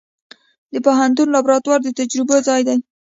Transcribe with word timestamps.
د 0.73 0.75
پوهنتون 0.85 1.27
لابراتوار 1.35 1.79
د 1.83 1.89
تجربو 1.99 2.35
ځای 2.47 2.61
دی. 2.67 2.77